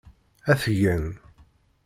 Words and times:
Ad 0.51 0.57
t-gen. 0.61 1.05